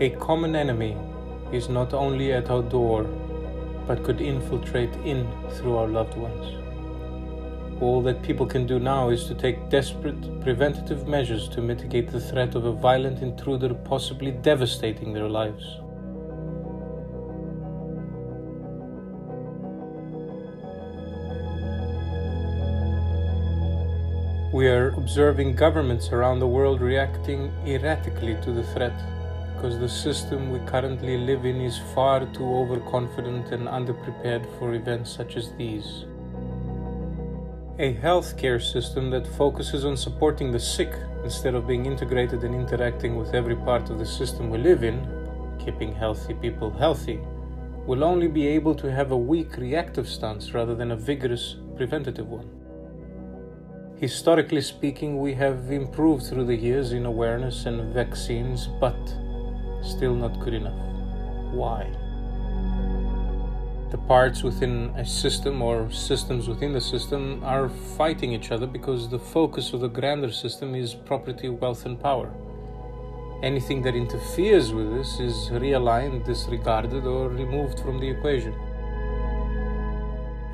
A 0.00 0.10
common 0.10 0.54
enemy 0.54 0.96
is 1.52 1.68
not 1.68 1.92
only 1.92 2.32
at 2.32 2.50
our 2.50 2.62
door, 2.62 3.04
but 3.86 4.04
could 4.04 4.20
infiltrate 4.20 4.94
in 5.04 5.26
through 5.50 5.76
our 5.76 5.88
loved 5.88 6.16
ones. 6.16 6.54
All 7.80 8.02
that 8.02 8.22
people 8.22 8.46
can 8.46 8.66
do 8.66 8.78
now 8.78 9.08
is 9.08 9.24
to 9.24 9.34
take 9.34 9.68
desperate 9.70 10.40
preventative 10.40 11.08
measures 11.08 11.48
to 11.48 11.60
mitigate 11.60 12.10
the 12.10 12.20
threat 12.20 12.54
of 12.54 12.64
a 12.64 12.72
violent 12.72 13.22
intruder 13.22 13.72
possibly 13.74 14.30
devastating 14.30 15.12
their 15.12 15.28
lives. 15.28 15.64
We 24.58 24.66
are 24.66 24.88
observing 24.96 25.54
governments 25.54 26.10
around 26.10 26.40
the 26.40 26.48
world 26.48 26.80
reacting 26.80 27.52
erratically 27.64 28.36
to 28.42 28.50
the 28.50 28.64
threat 28.64 28.98
because 29.54 29.78
the 29.78 29.88
system 29.88 30.50
we 30.50 30.58
currently 30.66 31.16
live 31.16 31.44
in 31.44 31.60
is 31.60 31.78
far 31.94 32.26
too 32.26 32.44
overconfident 32.44 33.52
and 33.52 33.68
underprepared 33.68 34.44
for 34.58 34.74
events 34.74 35.12
such 35.12 35.36
as 35.36 35.52
these. 35.52 36.06
A 37.78 37.94
healthcare 38.02 38.60
system 38.60 39.10
that 39.10 39.28
focuses 39.28 39.84
on 39.84 39.96
supporting 39.96 40.50
the 40.50 40.58
sick 40.58 40.92
instead 41.22 41.54
of 41.54 41.68
being 41.68 41.86
integrated 41.86 42.42
and 42.42 42.52
interacting 42.52 43.14
with 43.14 43.34
every 43.34 43.54
part 43.54 43.90
of 43.90 44.00
the 44.00 44.06
system 44.06 44.50
we 44.50 44.58
live 44.58 44.82
in, 44.82 44.98
keeping 45.64 45.94
healthy 45.94 46.34
people 46.34 46.72
healthy, 46.72 47.20
will 47.86 48.02
only 48.02 48.26
be 48.26 48.48
able 48.48 48.74
to 48.74 48.90
have 48.90 49.12
a 49.12 49.16
weak 49.16 49.56
reactive 49.56 50.08
stance 50.08 50.52
rather 50.52 50.74
than 50.74 50.90
a 50.90 50.96
vigorous 50.96 51.54
preventative 51.76 52.26
one. 52.26 52.67
Historically 54.00 54.60
speaking, 54.60 55.18
we 55.18 55.34
have 55.34 55.72
improved 55.72 56.24
through 56.24 56.44
the 56.44 56.54
years 56.54 56.92
in 56.92 57.04
awareness 57.04 57.66
and 57.66 57.92
vaccines, 57.92 58.68
but 58.80 58.96
still 59.82 60.14
not 60.14 60.38
good 60.38 60.54
enough. 60.54 60.78
Why? 61.52 61.90
The 63.90 63.98
parts 63.98 64.44
within 64.44 64.90
a 64.96 65.04
system 65.04 65.60
or 65.60 65.90
systems 65.90 66.46
within 66.46 66.72
the 66.72 66.80
system 66.80 67.42
are 67.42 67.68
fighting 67.68 68.32
each 68.32 68.52
other 68.52 68.68
because 68.68 69.08
the 69.08 69.18
focus 69.18 69.72
of 69.72 69.80
the 69.80 69.88
grander 69.88 70.30
system 70.30 70.76
is 70.76 70.94
property, 70.94 71.48
wealth, 71.48 71.84
and 71.84 72.00
power. 72.00 72.32
Anything 73.42 73.82
that 73.82 73.96
interferes 73.96 74.72
with 74.72 74.94
this 74.94 75.18
is 75.18 75.34
realigned, 75.50 76.24
disregarded, 76.24 77.04
or 77.04 77.30
removed 77.30 77.80
from 77.80 77.98
the 77.98 78.10
equation. 78.10 78.54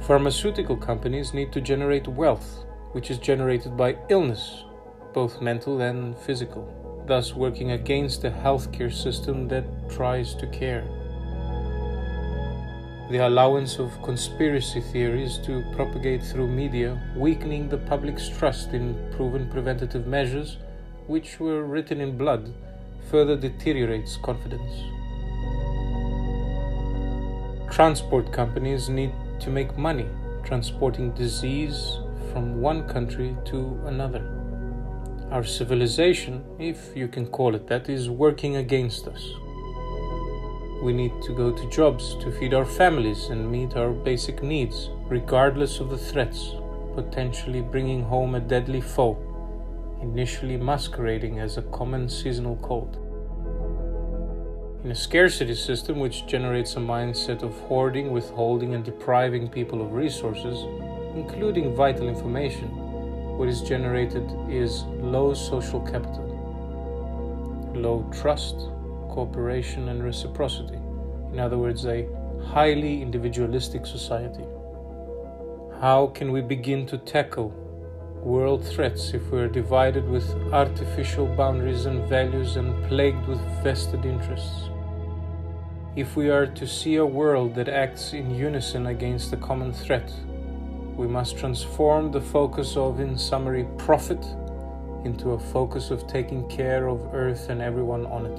Pharmaceutical 0.00 0.76
companies 0.76 1.32
need 1.32 1.52
to 1.52 1.60
generate 1.60 2.08
wealth 2.08 2.64
which 2.92 3.10
is 3.10 3.18
generated 3.18 3.76
by 3.76 3.96
illness, 4.08 4.64
both 5.12 5.40
mental 5.40 5.80
and 5.80 6.16
physical, 6.18 7.04
thus 7.06 7.34
working 7.34 7.72
against 7.72 8.22
the 8.22 8.30
healthcare 8.30 8.92
system 8.92 9.48
that 9.48 9.64
tries 9.90 10.34
to 10.34 10.46
care. 10.48 10.84
The 13.10 13.26
allowance 13.26 13.78
of 13.78 14.02
conspiracy 14.02 14.80
theories 14.80 15.38
to 15.46 15.64
propagate 15.74 16.22
through 16.22 16.48
media, 16.48 17.00
weakening 17.16 17.68
the 17.68 17.78
public's 17.78 18.28
trust 18.28 18.74
in 18.74 19.10
proven 19.16 19.48
preventative 19.48 20.06
measures, 20.06 20.58
which 21.06 21.40
were 21.40 21.64
written 21.64 22.00
in 22.00 22.18
blood, 22.18 22.52
further 23.10 23.36
deteriorates 23.36 24.18
confidence. 24.18 24.72
Transport 27.72 28.30
companies 28.32 28.88
need 28.88 29.12
to 29.40 29.50
make 29.50 29.78
money 29.78 30.06
transporting 30.48 31.12
disease, 31.12 31.98
from 32.38 32.60
one 32.60 32.86
country 32.86 33.36
to 33.44 33.80
another. 33.86 34.22
Our 35.32 35.42
civilization, 35.42 36.44
if 36.60 36.96
you 36.96 37.08
can 37.08 37.26
call 37.26 37.56
it 37.56 37.66
that, 37.66 37.88
is 37.88 38.08
working 38.08 38.54
against 38.58 39.08
us. 39.08 39.32
We 40.80 40.92
need 40.92 41.10
to 41.22 41.34
go 41.34 41.50
to 41.50 41.68
jobs 41.68 42.14
to 42.20 42.30
feed 42.30 42.54
our 42.54 42.64
families 42.64 43.24
and 43.24 43.50
meet 43.50 43.74
our 43.74 43.90
basic 43.90 44.40
needs, 44.40 44.88
regardless 45.08 45.80
of 45.80 45.90
the 45.90 45.98
threats, 45.98 46.52
potentially 46.94 47.60
bringing 47.60 48.04
home 48.04 48.36
a 48.36 48.40
deadly 48.40 48.82
foe, 48.82 49.18
initially 50.00 50.56
masquerading 50.56 51.40
as 51.40 51.56
a 51.56 51.62
common 51.62 52.08
seasonal 52.08 52.54
cold. 52.62 52.98
In 54.84 54.92
a 54.92 54.94
scarcity 54.94 55.56
system 55.56 55.98
which 55.98 56.24
generates 56.28 56.76
a 56.76 56.78
mindset 56.78 57.42
of 57.42 57.58
hoarding, 57.62 58.12
withholding, 58.12 58.74
and 58.74 58.84
depriving 58.84 59.48
people 59.48 59.82
of 59.82 59.92
resources, 59.92 60.64
including 61.14 61.74
vital 61.74 62.08
information, 62.08 62.68
what 63.38 63.48
is 63.48 63.62
generated 63.62 64.28
is 64.48 64.82
low 65.00 65.34
social 65.34 65.80
capital, 65.80 66.26
low 67.74 68.04
trust, 68.12 68.56
cooperation, 69.08 69.88
and 69.88 70.02
reciprocity. 70.02 70.78
In 71.32 71.38
other 71.38 71.58
words, 71.58 71.86
a 71.86 72.08
highly 72.44 73.02
individualistic 73.02 73.86
society. 73.86 74.44
How 75.80 76.08
can 76.14 76.32
we 76.32 76.40
begin 76.40 76.86
to 76.86 76.98
tackle 76.98 77.50
world 78.22 78.66
threats 78.66 79.14
if 79.14 79.30
we 79.30 79.38
are 79.38 79.48
divided 79.48 80.08
with 80.08 80.28
artificial 80.52 81.26
boundaries 81.26 81.86
and 81.86 82.08
values 82.08 82.56
and 82.56 82.84
plagued 82.88 83.26
with 83.28 83.38
vested 83.62 84.04
interests? 84.04 84.70
If 85.94 86.16
we 86.16 86.28
are 86.30 86.46
to 86.46 86.66
see 86.66 86.96
a 86.96 87.06
world 87.06 87.54
that 87.54 87.68
acts 87.68 88.12
in 88.12 88.34
unison 88.34 88.86
against 88.86 89.32
a 89.32 89.36
common 89.36 89.72
threat, 89.72 90.12
we 90.98 91.06
must 91.06 91.38
transform 91.38 92.10
the 92.10 92.20
focus 92.20 92.76
of, 92.76 92.98
in 92.98 93.16
summary, 93.16 93.64
profit 93.78 94.22
into 95.04 95.30
a 95.30 95.38
focus 95.38 95.92
of 95.92 96.08
taking 96.08 96.46
care 96.48 96.88
of 96.88 97.14
Earth 97.14 97.48
and 97.50 97.62
everyone 97.62 98.04
on 98.06 98.26
it. 98.26 98.38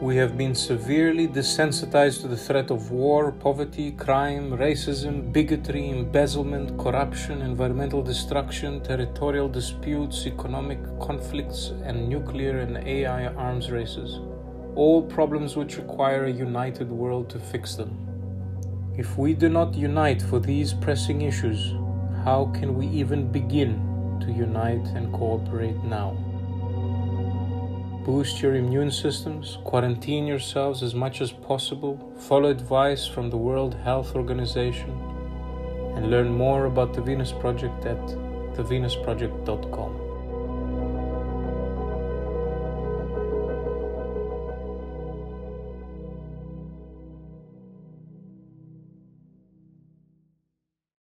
We 0.00 0.14
have 0.18 0.38
been 0.38 0.54
severely 0.54 1.26
desensitized 1.26 2.20
to 2.20 2.28
the 2.28 2.36
threat 2.36 2.70
of 2.70 2.92
war, 2.92 3.32
poverty, 3.32 3.90
crime, 3.90 4.52
racism, 4.52 5.32
bigotry, 5.32 5.90
embezzlement, 5.90 6.78
corruption, 6.78 7.42
environmental 7.42 8.00
destruction, 8.00 8.80
territorial 8.80 9.48
disputes, 9.48 10.26
economic 10.28 10.78
conflicts, 11.00 11.72
and 11.82 12.08
nuclear 12.08 12.60
and 12.60 12.76
AI 12.86 13.26
arms 13.34 13.72
races. 13.72 14.20
All 14.76 15.02
problems 15.02 15.56
which 15.56 15.76
require 15.76 16.26
a 16.26 16.30
united 16.30 16.88
world 16.88 17.28
to 17.30 17.40
fix 17.40 17.74
them. 17.74 18.17
If 18.98 19.16
we 19.16 19.32
do 19.32 19.48
not 19.48 19.74
unite 19.74 20.20
for 20.20 20.40
these 20.40 20.74
pressing 20.74 21.22
issues, 21.22 21.72
how 22.24 22.50
can 22.52 22.74
we 22.74 22.88
even 22.88 23.30
begin 23.30 24.18
to 24.22 24.32
unite 24.32 24.88
and 24.96 25.12
cooperate 25.12 25.84
now? 25.84 26.16
Boost 28.04 28.42
your 28.42 28.56
immune 28.56 28.90
systems, 28.90 29.58
quarantine 29.62 30.26
yourselves 30.26 30.82
as 30.82 30.96
much 30.96 31.20
as 31.20 31.30
possible, 31.30 32.12
follow 32.18 32.50
advice 32.50 33.06
from 33.06 33.30
the 33.30 33.36
World 33.36 33.74
Health 33.84 34.16
Organization, 34.16 34.90
and 35.94 36.10
learn 36.10 36.32
more 36.32 36.64
about 36.64 36.92
the 36.92 37.00
Venus 37.00 37.30
Project 37.30 37.84
at 37.84 38.04
thevenusproject.com. 38.56 40.07